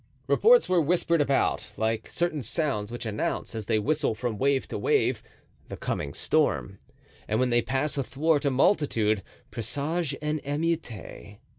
[0.25, 4.75] Reports were whispered about, like certain sounds which announce, as they whistle from wave to
[4.75, 5.21] wave,
[5.69, 11.37] the coming storm—and when they pass athwart a multitude, presage an emeute.